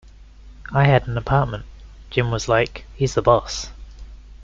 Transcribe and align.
I 0.73 0.85
had 0.85 1.05
an 1.07 1.15
apartment; 1.15 1.63
Jim 2.09 2.31
was, 2.31 2.47
like, 2.47 2.85
"He's 2.95 3.13
the 3.13 3.21
Boss". 3.21 3.69